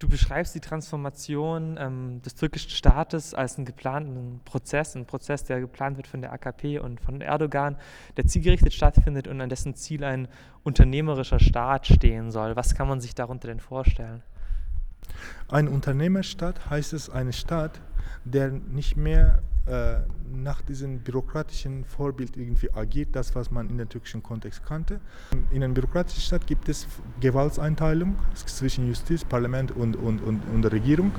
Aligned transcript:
Du 0.00 0.08
beschreibst 0.08 0.54
die 0.54 0.60
Transformation 0.60 1.76
ähm, 1.78 2.22
des 2.22 2.34
türkischen 2.34 2.70
Staates 2.70 3.34
als 3.34 3.58
einen 3.58 3.66
geplanten 3.66 4.40
Prozess, 4.46 4.96
ein 4.96 5.04
Prozess, 5.04 5.44
der 5.44 5.60
geplant 5.60 5.98
wird 5.98 6.06
von 6.06 6.22
der 6.22 6.32
AKP 6.32 6.78
und 6.78 7.02
von 7.02 7.20
Erdogan, 7.20 7.76
der 8.16 8.26
zielgerichtet 8.26 8.72
stattfindet 8.72 9.28
und 9.28 9.42
an 9.42 9.50
dessen 9.50 9.74
Ziel 9.74 10.02
ein 10.02 10.26
unternehmerischer 10.62 11.38
Staat 11.38 11.86
stehen 11.86 12.30
soll. 12.30 12.56
Was 12.56 12.74
kann 12.74 12.88
man 12.88 13.02
sich 13.02 13.14
darunter 13.14 13.48
denn 13.48 13.60
vorstellen? 13.60 14.22
Ein 15.48 15.68
Unternehmerstaat 15.68 16.70
heißt 16.70 16.94
es 16.94 17.10
eine 17.10 17.34
Staat, 17.34 17.82
der 18.24 18.52
nicht 18.52 18.96
mehr 18.96 19.42
äh, 19.70 20.00
nach 20.32 20.62
diesem 20.62 21.00
bürokratischen 21.00 21.84
Vorbild 21.84 22.36
irgendwie 22.36 22.72
agiert, 22.72 23.10
das, 23.12 23.34
was 23.34 23.50
man 23.50 23.68
in 23.68 23.78
dem 23.78 23.88
türkischen 23.88 24.22
Kontext 24.22 24.64
kannte. 24.64 25.00
In 25.50 25.62
einer 25.62 25.72
bürokratischen 25.72 26.22
Staat 26.22 26.46
gibt 26.46 26.68
es 26.68 26.86
Gewalteinteilung 27.20 28.16
zwischen 28.34 28.88
Justiz, 28.88 29.24
Parlament 29.24 29.72
und, 29.72 29.96
und, 29.96 30.20
und, 30.22 30.42
und 30.52 30.62
der 30.62 30.72
Regierung. 30.72 31.12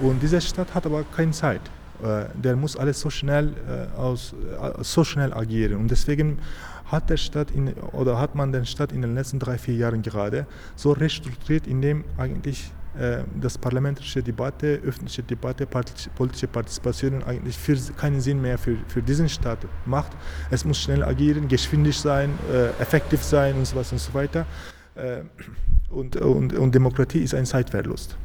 Und 0.00 0.22
diese 0.22 0.40
Staat 0.40 0.74
hat 0.74 0.86
aber 0.86 1.04
keine 1.04 1.32
Zeit. 1.32 1.62
Äh, 2.02 2.26
der 2.34 2.56
muss 2.56 2.76
alles 2.76 3.00
so 3.00 3.10
schnell, 3.10 3.54
äh, 3.68 3.96
aus, 3.96 4.34
so 4.80 5.04
schnell 5.04 5.32
agieren. 5.32 5.76
Und 5.80 5.90
deswegen 5.90 6.38
hat 6.86 7.10
der 7.10 7.16
Staat 7.16 7.50
in, 7.50 7.72
oder 7.92 8.18
hat 8.18 8.34
man 8.34 8.52
den 8.52 8.66
Staat 8.66 8.92
in 8.92 9.02
den 9.02 9.14
letzten 9.14 9.38
drei, 9.38 9.58
vier 9.58 9.74
Jahren 9.74 10.02
gerade 10.02 10.46
so 10.76 10.92
restrukturiert, 10.92 11.66
indem 11.66 12.04
eigentlich 12.16 12.70
äh, 12.98 13.24
das 13.40 13.58
parlamentarische 13.58 14.22
Debatte, 14.22 14.80
öffentliche 14.84 15.22
Debatte, 15.22 15.66
politische 15.66 16.48
Partizipation 16.48 17.22
eigentlich 17.24 17.56
für, 17.56 17.76
keinen 17.96 18.20
Sinn 18.20 18.40
mehr 18.40 18.58
für, 18.58 18.76
für 18.88 19.02
diesen 19.02 19.28
Staat 19.28 19.58
macht. 19.84 20.12
Es 20.50 20.64
muss 20.64 20.78
schnell 20.78 21.02
agieren, 21.02 21.48
geschwindig 21.48 21.98
sein, 21.98 22.30
äh, 22.52 22.68
effektiv 22.80 23.22
sein 23.22 23.56
und 23.56 23.66
so, 23.66 23.76
was 23.76 23.92
und 23.92 23.98
so 23.98 24.14
weiter. 24.14 24.46
Äh, 24.94 25.22
und, 25.90 26.16
und, 26.16 26.52
und 26.54 26.74
Demokratie 26.74 27.20
ist 27.20 27.34
ein 27.34 27.46
Zeitverlust. 27.46 28.16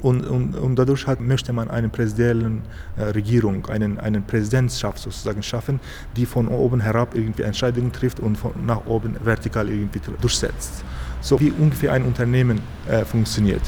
Und, 0.00 0.26
und, 0.26 0.56
und, 0.56 0.76
dadurch 0.76 1.06
hat, 1.06 1.20
möchte 1.20 1.52
man 1.52 1.70
eine 1.70 1.88
präsidielle 1.88 2.62
äh, 2.96 3.02
Regierung, 3.04 3.66
einen, 3.66 4.00
einen 4.00 4.24
Präsidentschaft 4.24 4.98
sozusagen 4.98 5.42
schaffen, 5.42 5.78
die 6.16 6.26
von 6.26 6.48
oben 6.48 6.80
herab 6.80 7.14
irgendwie 7.14 7.42
Entscheidungen 7.42 7.92
trifft 7.92 8.18
und 8.18 8.36
von 8.36 8.52
nach 8.66 8.84
oben 8.86 9.16
vertikal 9.22 9.68
irgendwie 9.68 10.00
durchsetzt. 10.20 10.82
So 11.20 11.38
wie 11.38 11.52
ungefähr 11.52 11.92
ein 11.92 12.02
Unternehmen 12.02 12.60
äh, 12.88 13.04
funktioniert. 13.04 13.62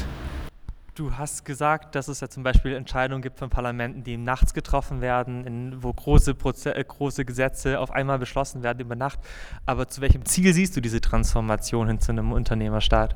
Du 0.95 1.17
hast 1.17 1.43
gesagt, 1.43 1.93
dass 1.93 2.07
es 2.07 2.21
ja 2.21 2.29
zum 2.29 2.43
Beispiel 2.43 2.73
Entscheidungen 2.73 3.21
gibt 3.21 3.37
von 3.37 3.49
Parlamenten, 3.49 4.05
die 4.05 4.15
nachts 4.15 4.53
getroffen 4.53 5.01
werden, 5.01 5.45
in, 5.45 5.83
wo 5.83 5.91
große, 5.91 6.33
Proze 6.35 6.73
äh, 6.73 6.81
große 6.81 7.25
Gesetze 7.25 7.81
auf 7.81 7.91
einmal 7.91 8.17
beschlossen 8.17 8.63
werden 8.63 8.79
über 8.79 8.95
Nacht. 8.95 9.19
Aber 9.65 9.89
zu 9.89 9.99
welchem 9.99 10.23
Ziel 10.23 10.53
siehst 10.53 10.77
du 10.77 10.79
diese 10.79 11.01
Transformation 11.01 11.87
hin 11.87 11.99
zu 11.99 12.13
einem 12.13 12.31
Unternehmerstaat? 12.31 13.13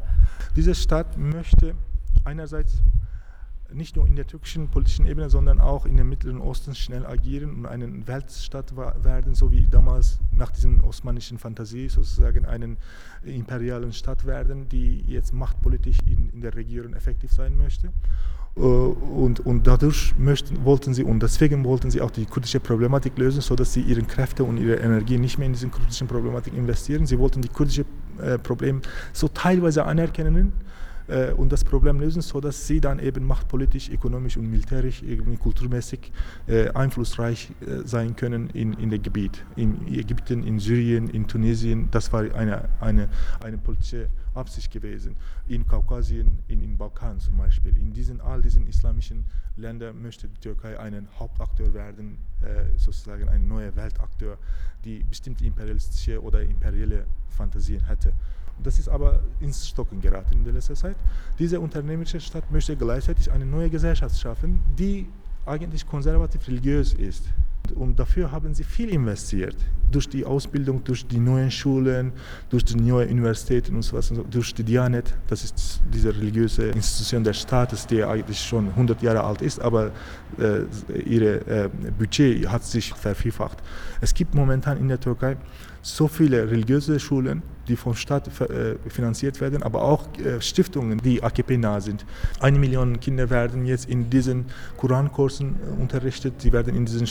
Dieser 0.57 0.75
Staat 0.75 1.17
möchte 1.17 1.73
einerseits 2.25 2.81
nicht 3.73 3.95
nur 3.95 4.07
in 4.07 4.15
der 4.15 4.27
türkischen 4.27 4.67
politischen 4.67 5.05
Ebene, 5.05 5.29
sondern 5.29 5.59
auch 5.59 5.85
in 5.85 5.97
dem 5.97 6.09
Mittleren 6.09 6.41
Osten 6.41 6.75
schnell 6.75 7.05
agieren 7.05 7.53
und 7.55 7.65
eine 7.65 8.07
Weltstadt 8.07 8.75
werden, 8.75 9.35
so 9.35 9.51
wie 9.51 9.67
damals 9.67 10.19
nach 10.31 10.51
diesen 10.51 10.81
osmanischen 10.81 11.37
Fantasie 11.37 11.89
sozusagen 11.89 12.45
einen 12.45 12.77
imperialen 13.23 13.93
Stadt 13.93 14.25
werden, 14.25 14.69
die 14.69 15.03
jetzt 15.07 15.33
machtpolitisch 15.33 15.97
in, 16.07 16.29
in 16.29 16.41
der 16.41 16.55
Region 16.55 16.93
effektiv 16.93 17.31
sein 17.31 17.57
möchte. 17.57 17.91
Äh, 18.55 18.61
und, 18.61 19.39
und 19.41 19.67
dadurch 19.67 20.13
möchten, 20.17 20.63
wollten 20.65 20.93
sie, 20.93 21.03
und 21.03 21.21
deswegen 21.21 21.63
wollten 21.63 21.91
sie 21.91 22.01
auch 22.01 22.11
die 22.11 22.25
kurdische 22.25 22.59
Problematik 22.59 23.17
lösen, 23.17 23.41
sodass 23.41 23.73
sie 23.73 23.81
ihre 23.81 24.01
Kräfte 24.03 24.43
und 24.43 24.57
ihre 24.57 24.75
Energie 24.75 25.17
nicht 25.17 25.37
mehr 25.37 25.47
in 25.47 25.53
diese 25.53 25.67
kurdische 25.67 26.05
Problematik 26.05 26.53
investieren. 26.53 27.05
Sie 27.05 27.19
wollten 27.19 27.41
die 27.41 27.49
kurdische 27.49 27.85
äh, 28.21 28.37
Problem 28.37 28.81
so 29.13 29.27
teilweise 29.27 29.85
anerkennen, 29.85 30.53
äh, 31.09 31.33
und 31.33 31.51
das 31.51 31.63
Problem 31.63 31.99
lösen, 31.99 32.21
sodass 32.21 32.67
sie 32.67 32.79
dann 32.79 32.99
eben 32.99 33.25
machtpolitisch, 33.25 33.89
ökonomisch 33.89 34.37
und 34.37 34.49
militärisch, 34.49 35.01
irgendwie 35.03 35.37
kulturmäßig 35.37 36.11
äh, 36.47 36.69
einflussreich 36.69 37.51
äh, 37.61 37.85
sein 37.85 38.15
können 38.15 38.49
in, 38.51 38.73
in 38.73 38.89
dem 38.89 39.01
Gebiet. 39.01 39.43
In 39.55 39.87
Ägypten, 39.87 40.43
in 40.43 40.59
Syrien, 40.59 41.09
in 41.09 41.27
Tunesien, 41.27 41.89
das 41.91 42.11
war 42.13 42.21
eine, 42.33 42.69
eine, 42.79 43.09
eine 43.43 43.57
politische 43.57 44.09
Absicht 44.33 44.71
gewesen. 44.71 45.15
In 45.47 45.67
Kaukasien, 45.67 46.39
in, 46.47 46.61
in 46.61 46.77
Balkan 46.77 47.19
zum 47.19 47.37
Beispiel. 47.37 47.75
In 47.77 47.93
diesen, 47.93 48.21
all 48.21 48.41
diesen 48.41 48.67
islamischen 48.67 49.25
Ländern 49.57 50.01
möchte 50.01 50.27
die 50.27 50.39
Türkei 50.39 50.79
einen 50.79 51.07
Hauptakteur 51.19 51.73
werden, 51.73 52.17
äh, 52.41 52.77
sozusagen 52.77 53.27
ein 53.29 53.47
neuer 53.47 53.75
Weltakteur, 53.75 54.37
die 54.85 55.03
bestimmte 55.03 55.45
imperialistische 55.45 56.21
oder 56.21 56.41
imperiale 56.41 57.05
Fantasien 57.29 57.83
hätte. 57.85 58.13
Das 58.61 58.77
ist 58.77 58.89
aber 58.89 59.21
ins 59.39 59.67
Stocken 59.67 60.01
geraten 60.01 60.33
in 60.33 60.43
der 60.43 60.53
letzten 60.53 60.75
Zeit. 60.75 60.97
Diese 61.37 61.59
unternehmerische 61.59 62.19
Stadt 62.19 62.51
möchte 62.51 62.75
gleichzeitig 62.75 63.31
eine 63.31 63.45
neue 63.45 63.69
Gesellschaft 63.69 64.19
schaffen, 64.19 64.61
die 64.77 65.07
eigentlich 65.45 65.87
konservativ 65.87 66.47
religiös 66.47 66.93
ist. 66.93 67.25
Und 67.75 67.99
dafür 67.99 68.31
haben 68.31 68.53
sie 68.53 68.63
viel 68.63 68.89
investiert. 68.89 69.55
Durch 69.91 70.09
die 70.09 70.25
Ausbildung, 70.25 70.83
durch 70.83 71.05
die 71.05 71.19
neuen 71.19 71.51
Schulen, 71.51 72.13
durch 72.49 72.63
die 72.65 72.75
neuen 72.75 73.09
Universitäten 73.09 73.75
und 73.75 73.83
so 73.83 73.97
was, 73.97 74.11
durch 74.29 74.53
die 74.53 74.63
Dianet, 74.63 75.13
das 75.27 75.43
ist 75.43 75.81
diese 75.93 76.15
religiöse 76.15 76.69
Institution 76.69 77.23
des 77.23 77.39
Staates, 77.39 77.85
die 77.87 78.03
eigentlich 78.03 78.39
schon 78.39 78.69
100 78.69 79.01
Jahre 79.01 79.23
alt 79.23 79.41
ist, 79.41 79.59
aber 79.61 79.91
äh, 80.39 80.61
ihr 81.05 81.47
äh, 81.47 81.69
Budget 81.97 82.47
hat 82.49 82.63
sich 82.63 82.93
vervielfacht. 82.93 83.59
Es 84.01 84.13
gibt 84.13 84.35
momentan 84.35 84.77
in 84.77 84.87
der 84.87 84.99
Türkei 84.99 85.37
so 85.81 86.07
viele 86.07 86.49
religiöse 86.49 86.99
Schulen, 86.99 87.41
die 87.67 87.75
vom 87.75 87.95
Staat 87.95 88.27
äh, 88.41 88.75
finanziert 88.89 89.39
werden, 89.41 89.63
aber 89.63 89.83
auch 89.83 90.07
äh, 90.17 90.41
Stiftungen, 90.41 90.99
die 90.99 91.21
AKP-nah 91.23 91.79
sind. 91.79 92.05
Eine 92.39 92.59
Million 92.59 92.99
Kinder 92.99 93.29
werden 93.29 93.65
jetzt 93.65 93.87
in 93.87 94.09
diesen 94.09 94.45
Korankursen 94.77 95.55
äh, 95.55 95.81
unterrichtet, 95.81 96.41
sie 96.41 96.51
werden 96.51 96.75
in 96.75 96.85
diesen 96.85 97.07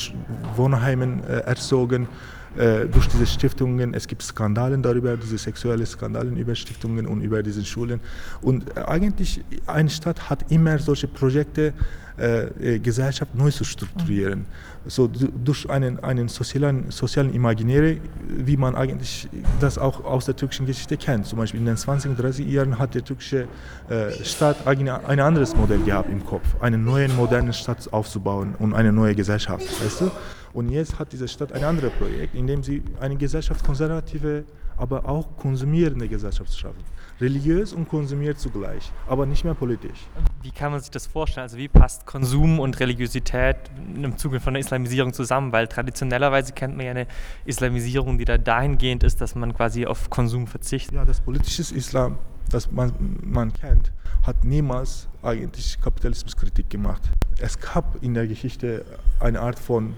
Wohnheimen 0.56 1.22
erzogen 1.24 2.08
durch 2.56 3.08
diese 3.08 3.26
Stiftungen. 3.26 3.94
Es 3.94 4.08
gibt 4.08 4.22
Skandale 4.22 4.78
darüber, 4.78 5.16
diese 5.16 5.38
sexuellen 5.38 5.86
Skandale 5.86 6.30
über 6.30 6.54
Stiftungen 6.54 7.06
und 7.06 7.20
über 7.20 7.42
diese 7.42 7.64
Schulen. 7.64 8.00
Und 8.40 8.76
eigentlich 8.76 9.44
eine 9.66 9.90
Stadt 9.90 10.30
hat 10.30 10.50
immer 10.50 10.78
solche 10.78 11.08
Projekte, 11.08 11.74
äh, 12.18 12.80
Gesellschaft 12.80 13.32
neu 13.34 13.50
zu 13.50 13.62
strukturieren. 13.62 14.46
So 14.86 15.06
durch 15.08 15.70
einen, 15.70 16.02
einen 16.02 16.26
sozialen, 16.28 16.90
sozialen 16.90 17.32
Imaginäre, 17.32 17.98
wie 18.28 18.56
man 18.56 18.74
eigentlich 18.74 19.28
das 19.60 19.78
auch 19.78 20.04
aus 20.04 20.24
der 20.24 20.34
türkischen 20.34 20.66
Geschichte 20.66 20.96
kennt. 20.96 21.26
Zum 21.26 21.38
Beispiel 21.38 21.60
in 21.60 21.66
den 21.66 21.76
20, 21.76 22.16
30 22.16 22.46
Jahren 22.46 22.78
hat 22.78 22.96
der 22.96 23.04
türkische 23.04 23.46
äh, 23.88 24.12
Staat 24.24 24.66
ein, 24.66 24.88
anderes 25.20 25.54
Modell 25.54 25.80
gehabt 25.80 26.10
im 26.10 26.24
Kopf, 26.24 26.60
einen 26.60 26.84
neuen, 26.84 27.14
modernen 27.14 27.52
Staat 27.52 27.92
aufzubauen 27.92 28.56
und 28.58 28.74
eine 28.74 28.92
neue 28.92 29.14
Gesellschaft. 29.14 29.66
Weißt 29.84 30.00
du? 30.00 30.10
Und 30.52 30.70
jetzt 30.70 30.98
hat 30.98 31.12
diese 31.12 31.28
Stadt 31.28 31.52
ein 31.52 31.64
anderes 31.64 31.92
Projekt, 31.92 32.34
in 32.34 32.46
dem 32.46 32.62
sie 32.62 32.82
eine 33.00 33.16
Gesellschaft 33.16 33.64
konservative, 33.64 34.44
aber 34.76 35.08
auch 35.08 35.36
konsumierende 35.36 36.08
Gesellschaft 36.08 36.56
schaffen. 36.56 36.82
Religiös 37.20 37.72
und 37.72 37.88
konsumiert 37.88 38.38
zugleich, 38.38 38.92
aber 39.08 39.26
nicht 39.26 39.44
mehr 39.44 39.54
politisch. 39.54 40.06
Wie 40.42 40.52
kann 40.52 40.70
man 40.70 40.80
sich 40.80 40.90
das 40.90 41.06
vorstellen? 41.06 41.42
Also 41.42 41.56
wie 41.56 41.66
passt 41.66 42.06
Konsum 42.06 42.60
und 42.60 42.78
Religiosität 42.78 43.56
im 43.94 44.16
Zuge 44.16 44.38
von 44.38 44.54
der 44.54 44.60
Islamisierung 44.60 45.12
zusammen? 45.12 45.50
Weil 45.50 45.66
traditionellerweise 45.66 46.52
kennt 46.52 46.76
man 46.76 46.86
ja 46.86 46.92
eine 46.92 47.06
Islamisierung, 47.44 48.18
die 48.18 48.24
da 48.24 48.38
dahingehend 48.38 49.02
ist, 49.02 49.20
dass 49.20 49.34
man 49.34 49.52
quasi 49.52 49.84
auf 49.84 50.10
Konsum 50.10 50.46
verzichtet. 50.46 50.94
Ja, 50.94 51.04
das 51.04 51.20
politische 51.20 51.62
Islam, 51.74 52.18
das 52.50 52.70
man, 52.70 52.92
man 53.24 53.52
kennt, 53.52 53.90
hat 54.22 54.44
niemals 54.44 55.08
eigentlich 55.22 55.80
Kapitalismuskritik 55.80 56.70
gemacht. 56.70 57.02
Es 57.40 57.58
gab 57.58 58.00
in 58.02 58.14
der 58.14 58.28
Geschichte 58.28 58.84
eine 59.18 59.40
Art 59.40 59.58
von 59.58 59.94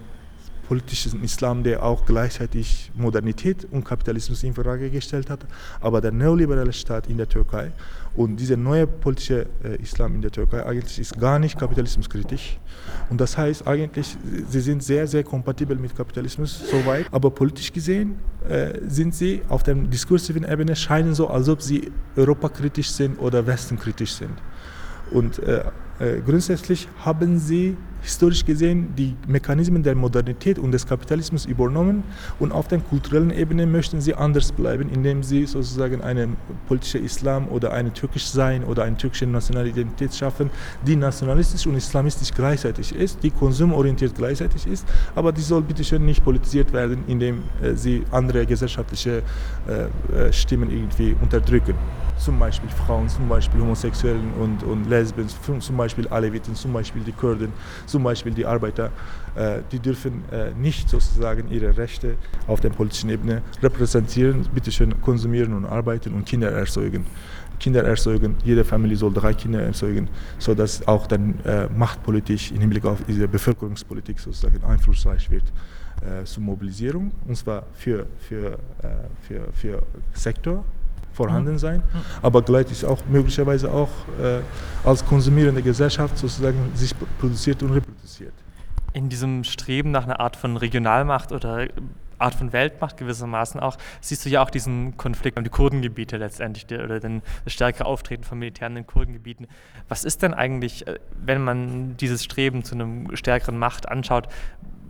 politischen 0.71 1.21
Islam, 1.21 1.63
der 1.63 1.83
auch 1.83 2.05
gleichzeitig 2.05 2.93
Modernität 2.95 3.67
und 3.71 3.83
Kapitalismus 3.83 4.41
in 4.43 4.53
Frage 4.53 4.89
gestellt 4.89 5.29
hat. 5.29 5.45
Aber 5.81 5.99
der 5.99 6.13
neoliberale 6.13 6.71
Staat 6.71 7.07
in 7.07 7.17
der 7.17 7.27
Türkei 7.27 7.73
und 8.15 8.37
dieser 8.37 8.55
neue 8.55 8.87
politische 8.87 9.47
äh, 9.65 9.81
Islam 9.81 10.15
in 10.15 10.21
der 10.21 10.31
Türkei 10.31 10.65
eigentlich 10.65 10.97
ist 10.97 11.19
gar 11.19 11.39
nicht 11.39 11.59
kapitalismuskritisch. 11.59 12.57
Und 13.09 13.19
das 13.19 13.37
heißt 13.37 13.67
eigentlich, 13.67 14.15
sie 14.47 14.61
sind 14.61 14.81
sehr, 14.81 15.07
sehr 15.07 15.25
kompatibel 15.25 15.75
mit 15.75 15.93
Kapitalismus 15.93 16.61
soweit. 16.71 17.05
Aber 17.11 17.31
politisch 17.31 17.73
gesehen 17.73 18.15
äh, 18.47 18.79
sind 18.87 19.13
sie 19.13 19.41
auf 19.49 19.63
der 19.63 19.75
diskursiven 19.75 20.45
Ebene 20.49 20.77
scheinen 20.77 21.13
so, 21.13 21.27
als 21.27 21.49
ob 21.49 21.61
sie 21.61 21.91
europakritisch 22.15 22.91
sind 22.91 23.19
oder 23.19 23.45
westenkritisch 23.45 24.13
sind. 24.13 24.37
Und 25.11 25.39
äh, 25.39 25.65
grundsätzlich 26.25 26.87
haben 27.03 27.37
sie 27.37 27.77
historisch 28.01 28.43
gesehen 28.45 28.93
die 28.95 29.15
Mechanismen 29.27 29.83
der 29.83 29.95
Modernität 29.95 30.57
und 30.57 30.71
des 30.71 30.85
Kapitalismus 30.85 31.45
übernommen 31.45 32.03
und 32.39 32.51
auf 32.51 32.67
der 32.67 32.79
kulturellen 32.79 33.31
Ebene 33.31 33.65
möchten 33.67 34.01
sie 34.01 34.15
anders 34.15 34.51
bleiben, 34.51 34.89
indem 34.89 35.23
sie 35.23 35.45
sozusagen 35.45 36.01
einen 36.01 36.35
politischen 36.67 37.05
Islam 37.05 37.47
oder 37.47 37.71
ein 37.73 37.93
türkisch 37.93 38.27
Sein 38.27 38.63
oder 38.63 38.83
eine 38.83 38.97
türkische 38.97 39.27
nationale 39.27 39.69
Identität 39.69 40.15
schaffen, 40.15 40.49
die 40.85 40.95
nationalistisch 40.95 41.67
und 41.67 41.75
islamistisch 41.75 42.31
gleichzeitig 42.33 42.95
ist, 42.95 43.21
die 43.23 43.29
konsumorientiert 43.29 44.15
gleichzeitig 44.15 44.65
ist, 44.67 44.87
aber 45.15 45.31
die 45.31 45.41
soll 45.41 45.61
bitte 45.61 45.83
schön 45.83 46.05
nicht 46.05 46.23
politisiert 46.23 46.73
werden, 46.73 47.03
indem 47.07 47.43
äh, 47.61 47.75
sie 47.75 48.03
andere 48.11 48.45
gesellschaftliche 48.45 49.21
äh, 49.67 50.27
äh 50.27 50.33
Stimmen 50.33 50.71
irgendwie 50.71 51.15
unterdrücken. 51.21 51.75
Zum 52.17 52.37
Beispiel 52.37 52.69
Frauen, 52.69 53.09
zum 53.09 53.27
Beispiel 53.27 53.61
Homosexuellen 53.61 54.31
und, 54.39 54.63
und 54.63 54.87
Lesben, 54.89 55.27
zum 55.59 55.77
Beispiel 55.77 55.90
Aleviten, 56.09 56.55
zum 56.55 56.73
Beispiel 56.73 57.01
die 57.03 57.11
Kurden, 57.11 57.53
zum 57.85 58.03
Beispiel 58.03 58.33
die 58.33 58.45
Arbeiter, 58.45 58.91
äh, 59.35 59.59
die 59.71 59.79
dürfen 59.79 60.23
äh, 60.31 60.51
nicht 60.51 60.89
sozusagen 60.89 61.49
ihre 61.49 61.75
Rechte 61.77 62.15
auf 62.47 62.59
der 62.59 62.69
politischen 62.69 63.09
Ebene 63.09 63.41
repräsentieren, 63.61 64.45
bitteschön 64.53 64.99
konsumieren 65.01 65.53
und 65.53 65.65
arbeiten 65.65 66.13
und 66.13 66.25
Kinder 66.25 66.51
erzeugen. 66.51 67.05
Kinder 67.59 67.83
erzeugen, 67.83 68.37
jede 68.43 68.63
Familie 68.63 68.97
soll 68.97 69.13
drei 69.13 69.33
Kinder 69.33 69.61
erzeugen, 69.61 70.09
sodass 70.39 70.87
auch 70.87 71.05
dann 71.05 71.39
äh, 71.45 71.67
machtpolitisch 71.67 72.51
im 72.51 72.59
Hinblick 72.59 72.85
auf 72.85 73.03
diese 73.07 73.27
Bevölkerungspolitik 73.27 74.19
sozusagen 74.19 74.63
einflussreich 74.63 75.29
wird 75.29 75.43
zur 76.23 76.41
Mobilisierung, 76.41 77.11
und 77.27 77.35
zwar 77.35 77.63
für, 77.73 78.07
für, 78.17 78.57
für, 79.21 79.53
für 79.53 79.83
Sektor, 80.13 80.65
vorhanden 81.13 81.57
sein, 81.57 81.83
aber 82.21 82.41
gleichzeitig 82.41 82.85
auch 82.85 82.99
möglicherweise 83.09 83.71
auch 83.71 83.89
äh, 84.21 84.39
als 84.87 85.05
konsumierende 85.05 85.61
Gesellschaft 85.61 86.17
sozusagen 86.17 86.71
sich 86.73 86.93
produziert 87.19 87.61
und 87.63 87.71
reproduziert. 87.71 88.33
In 88.93 89.09
diesem 89.09 89.43
Streben 89.43 89.91
nach 89.91 90.03
einer 90.03 90.19
Art 90.19 90.35
von 90.35 90.57
Regionalmacht 90.57 91.31
oder 91.31 91.67
Art 92.21 92.35
von 92.35 92.53
Weltmacht 92.53 92.97
gewissermaßen 92.97 93.59
auch, 93.59 93.77
siehst 93.99 94.25
du 94.25 94.29
ja 94.29 94.43
auch 94.43 94.49
diesen 94.49 94.95
Konflikt 94.95 95.37
um 95.37 95.43
die 95.43 95.49
Kurdengebiete 95.49 96.17
letztendlich 96.17 96.65
oder 96.67 96.99
den, 96.99 97.21
das 97.43 97.53
stärkere 97.53 97.85
Auftreten 97.85 98.23
von 98.23 98.37
Militären 98.39 98.73
in 98.73 98.83
den 98.83 98.87
Kurdengebieten. 98.87 99.47
Was 99.89 100.03
ist 100.03 100.21
denn 100.21 100.33
eigentlich, 100.33 100.87
äh, 100.87 100.99
wenn 101.19 101.43
man 101.43 101.97
dieses 101.97 102.23
Streben 102.23 102.63
zu 102.63 102.75
einer 102.75 103.17
stärkeren 103.17 103.57
Macht 103.57 103.89
anschaut, 103.89 104.27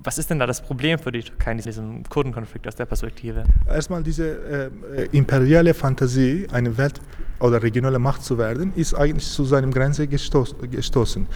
was 0.03 0.17
ist 0.17 0.29
denn 0.29 0.39
da 0.39 0.47
das 0.47 0.61
Problem 0.61 0.97
für 0.99 1.11
die 1.11 1.21
Türkei 1.21 1.51
in 1.51 1.57
diesem 1.59 2.03
Kurdenkonflikt 2.03 2.67
aus 2.67 2.75
der 2.75 2.85
Perspektive? 2.85 3.43
Erstmal 3.67 4.03
diese 4.03 4.71
äh, 4.95 5.05
imperiale 5.11 5.73
Fantasie, 5.73 6.47
eine 6.51 6.77
Welt 6.77 6.99
oder 7.41 7.61
regionale 7.61 7.99
Macht 7.99 8.23
zu 8.23 8.37
werden, 8.37 8.71
ist 8.75 8.93
eigentlich 8.93 9.27
zu 9.27 9.43
seinem 9.45 9.71
Grenze 9.71 10.07
gestoß, 10.07 10.55
gestoßen. 10.69 11.27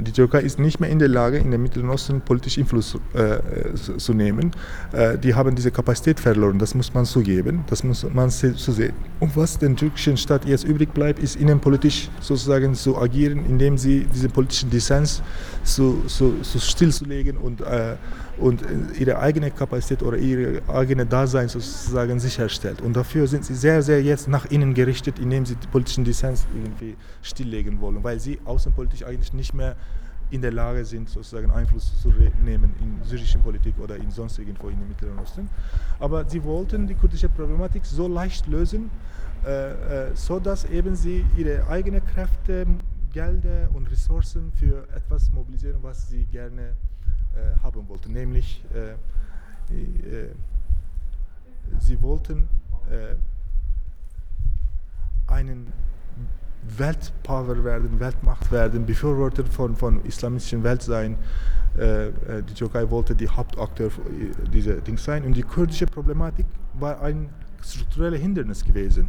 Die 0.00 0.12
Türkei 0.12 0.40
ist 0.40 0.58
nicht 0.58 0.80
mehr 0.80 0.90
in 0.90 0.98
der 0.98 1.08
Lage, 1.08 1.38
in 1.38 1.50
den 1.50 1.62
Mittleren 1.62 1.90
Osten 1.90 2.20
politisch 2.20 2.58
Einfluss 2.58 2.98
äh, 3.14 3.74
zu 3.74 4.12
nehmen. 4.12 4.50
Äh, 4.92 5.18
die 5.18 5.34
haben 5.34 5.54
diese 5.54 5.70
Kapazität 5.70 6.18
verloren, 6.18 6.58
das 6.58 6.74
muss 6.74 6.92
man 6.92 7.04
zugeben, 7.04 7.64
das 7.68 7.84
muss 7.84 8.04
man 8.12 8.30
zu 8.30 8.72
sehen. 8.72 8.94
Und 9.20 9.36
was 9.36 9.58
den 9.58 9.76
türkischen 9.76 10.16
Staat 10.16 10.44
jetzt 10.44 10.64
übrig 10.64 10.92
bleibt, 10.92 11.20
ist 11.20 11.36
innenpolitisch 11.36 12.10
sozusagen 12.20 12.74
zu 12.74 12.98
agieren, 12.98 13.44
indem 13.46 13.78
sie 13.78 14.04
diesen 14.04 14.30
politischen 14.30 14.70
Dissens 14.70 15.22
zu, 15.62 16.02
zu, 16.06 16.40
zu 16.42 16.58
stillzulegen 16.58 17.36
und 17.36 17.60
äh, 17.60 17.94
und 18.38 18.62
ihre 18.98 19.18
eigene 19.18 19.50
Kapazität 19.50 20.02
oder 20.02 20.16
ihre 20.16 20.62
eigene 20.68 21.06
Dasein 21.06 21.48
sozusagen 21.48 22.18
sicherstellt. 22.20 22.80
Und 22.80 22.94
dafür 22.96 23.26
sind 23.26 23.44
sie 23.44 23.54
sehr, 23.54 23.82
sehr 23.82 24.02
jetzt 24.02 24.28
nach 24.28 24.46
innen 24.46 24.74
gerichtet, 24.74 25.18
indem 25.18 25.46
sie 25.46 25.56
die 25.56 25.66
politischen 25.66 26.04
Dissens 26.04 26.46
irgendwie 26.54 26.96
stilllegen 27.22 27.80
wollen, 27.80 28.02
weil 28.02 28.18
sie 28.20 28.38
außenpolitisch 28.44 29.04
eigentlich 29.04 29.32
nicht 29.32 29.54
mehr 29.54 29.76
in 30.32 30.40
der 30.40 30.50
Lage 30.50 30.84
sind, 30.84 31.10
sozusagen 31.10 31.50
Einfluss 31.50 32.00
zu 32.00 32.10
nehmen 32.42 32.74
in 32.80 33.04
syrischen 33.04 33.42
Politik 33.42 33.74
oder 33.78 33.96
in 33.96 34.10
sonst 34.10 34.38
irgendwo 34.38 34.68
in 34.68 34.78
den 34.78 34.88
Mittleren 34.88 35.18
Osten. 35.18 35.48
Aber 36.00 36.28
sie 36.28 36.42
wollten 36.42 36.86
die 36.86 36.94
kurdische 36.94 37.28
Problematik 37.28 37.84
so 37.84 38.08
leicht 38.08 38.46
lösen, 38.46 38.90
äh, 39.44 40.08
äh, 40.08 40.16
so 40.16 40.40
dass 40.40 40.64
eben 40.64 40.96
sie 40.96 41.24
ihre 41.36 41.66
eigenen 41.68 42.02
Kräfte, 42.04 42.66
Gelder 43.12 43.68
und 43.74 43.90
Ressourcen 43.90 44.50
für 44.52 44.88
etwas 44.96 45.30
mobilisieren, 45.32 45.76
was 45.82 46.08
sie 46.08 46.24
gerne 46.24 46.62
äh, 46.62 47.01
haben 47.62 47.88
wollten, 47.88 48.12
nämlich 48.12 48.64
äh, 48.74 48.92
äh, 49.74 50.28
sie 51.78 52.00
wollten 52.02 52.48
einen 55.26 55.72
Weltpower 56.76 57.64
werden, 57.64 57.98
Weltmacht 57.98 58.52
werden, 58.52 58.84
Befürworter 58.84 59.44
von, 59.46 59.76
von 59.76 60.04
islamistischen 60.04 60.62
Welt 60.62 60.82
sein. 60.82 61.16
die 61.74 62.54
Türkei 62.54 62.90
wollte 62.90 63.14
die 63.14 63.28
Hauptakteur 63.28 63.90
dieser 64.52 64.74
Ding 64.82 64.98
sein. 64.98 65.24
Und 65.24 65.34
die 65.34 65.42
kurdische 65.42 65.86
Problematik 65.86 66.44
war 66.74 67.00
ein 67.00 67.30
strukturelles 67.62 68.20
Hindernis 68.20 68.62
gewesen 68.62 69.08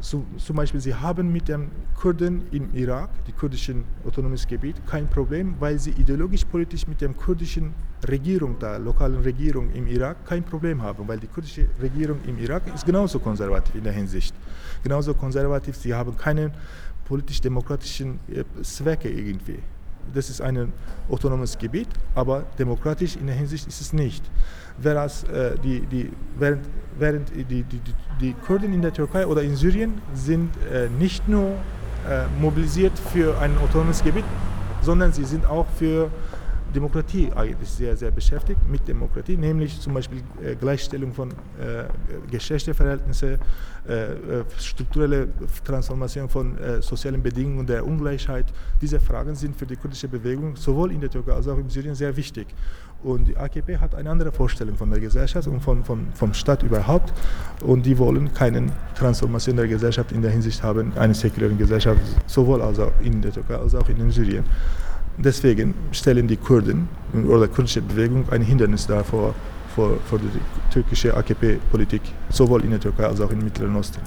zum 0.00 0.56
Beispiel, 0.56 0.80
sie 0.80 0.94
haben 0.94 1.32
mit 1.32 1.48
den 1.48 1.70
Kurden 1.94 2.42
im 2.52 2.74
Irak, 2.74 3.10
die 3.26 3.32
kurdischen 3.32 3.84
autonomes 4.06 4.46
Gebiet, 4.46 4.76
kein 4.86 5.08
Problem, 5.08 5.54
weil 5.58 5.78
sie 5.78 5.90
ideologisch 5.90 6.44
politisch 6.44 6.86
mit 6.86 7.00
der 7.00 7.08
kurdischen 7.14 7.72
Regierung, 8.06 8.58
der 8.58 8.78
lokalen 8.78 9.20
Regierung 9.22 9.72
im 9.72 9.86
Irak, 9.86 10.24
kein 10.26 10.44
Problem 10.44 10.82
haben, 10.82 11.08
weil 11.08 11.18
die 11.18 11.26
kurdische 11.26 11.66
Regierung 11.80 12.18
im 12.26 12.38
Irak 12.38 12.62
ist 12.74 12.84
genauso 12.84 13.18
konservativ 13.18 13.74
in 13.74 13.84
der 13.84 13.92
Hinsicht. 13.92 14.34
Genauso 14.82 15.14
konservativ, 15.14 15.76
sie 15.76 15.94
haben 15.94 16.16
keine 16.16 16.52
politisch-demokratischen 17.06 18.18
äh, 18.28 18.44
Zwecke 18.62 19.08
irgendwie. 19.08 19.60
Das 20.14 20.30
ist 20.30 20.40
ein 20.40 20.72
autonomes 21.10 21.58
Gebiet, 21.58 21.88
aber 22.14 22.44
demokratisch 22.58 23.16
in 23.16 23.26
der 23.26 23.36
Hinsicht 23.36 23.66
ist 23.66 23.80
es 23.80 23.92
nicht. 23.92 24.24
Whereas 24.78 25.24
äh, 25.24 25.58
die, 25.62 25.80
die, 25.80 26.12
während, 26.38 26.66
während 26.98 27.30
die, 27.34 27.44
die, 27.44 27.64
die, 28.20 28.34
Kurden 28.46 28.72
in 28.72 28.82
der 28.82 28.92
Türkei 28.92 29.26
oder 29.26 29.42
in 29.42 29.56
Syrien 29.56 30.00
sind 30.14 30.50
äh, 30.72 30.88
nicht 30.98 31.28
nur 31.28 31.52
äh, 32.08 32.24
mobilisiert 32.40 32.92
für 33.12 33.38
ein 33.38 33.56
autonomes 33.58 34.02
Gebiet, 34.02 34.24
sondern 34.82 35.12
sie 35.12 35.24
sind 35.24 35.46
auch 35.46 35.66
für 35.78 36.10
Demokratie 36.74 37.30
eigentlich 37.34 37.68
sehr, 37.68 37.96
sehr 37.96 38.10
beschäftigt, 38.10 38.60
mit 38.68 38.86
Demokratie, 38.86 39.36
nämlich 39.36 39.80
zum 39.80 39.94
Beispiel 39.94 40.22
äh, 40.42 40.54
Gleichstellung 40.54 41.12
von 41.12 41.30
äh, 41.30 41.84
Geschlechterverhältnissen, 42.30 43.38
äh, 43.86 44.44
strukturelle 44.58 45.28
Transformation 45.64 46.28
von 46.28 46.56
sozialen 46.80 47.22
Bedingungen 47.22 47.66
der 47.66 47.86
Ungleichheit. 47.86 48.46
Diese 48.80 48.98
Fragen 48.98 49.34
sind 49.34 49.56
für 49.56 49.66
die 49.66 49.76
kurdische 49.76 50.08
Bewegung 50.08 50.56
sowohl 50.56 50.92
in 50.92 51.00
der 51.00 51.10
Türkei 51.10 51.32
als 51.32 51.46
auch 51.46 51.58
in 51.58 51.68
Syrien 51.68 51.94
sehr 51.94 52.16
wichtig. 52.16 52.48
Und 53.02 53.28
die 53.28 53.36
AKP 53.36 53.78
hat 53.78 53.94
eine 53.94 54.10
andere 54.10 54.32
Vorstellung 54.32 54.74
von 54.76 54.90
der 54.90 54.98
Gesellschaft 54.98 55.46
und 55.46 55.60
von, 55.60 55.84
von, 55.84 56.08
vom 56.14 56.34
Staat 56.34 56.62
überhaupt. 56.62 57.12
Und 57.62 57.86
die 57.86 57.96
wollen 57.98 58.32
keine 58.34 58.66
Transformation 58.96 59.56
der 59.56 59.68
Gesellschaft 59.68 60.12
in 60.12 60.22
der 60.22 60.30
Hinsicht 60.30 60.62
haben, 60.62 60.92
eine 60.96 61.14
säkulare 61.14 61.54
Gesellschaft, 61.54 62.00
sowohl 62.26 62.62
also 62.62 62.90
in 63.02 63.22
der 63.22 63.32
Türkei 63.32 63.54
als 63.56 63.74
auch 63.74 63.88
in 63.88 64.10
Syrien. 64.10 64.44
Deswegen 65.18 65.74
stellen 65.92 66.28
die 66.28 66.36
Kurden 66.36 66.88
oder 67.26 67.46
die 67.46 67.54
kurdische 67.54 67.80
Bewegung 67.80 68.28
ein 68.30 68.42
Hindernis 68.42 68.86
dar 68.86 69.02
vor 69.04 69.34
die 69.76 70.72
türkische 70.72 71.16
AKP-Politik, 71.16 72.02
sowohl 72.30 72.64
in 72.64 72.70
der 72.70 72.80
Türkei 72.80 73.06
als 73.06 73.20
auch 73.20 73.30
im 73.30 73.40
Mittleren 73.40 73.76
Osten. 73.76 74.00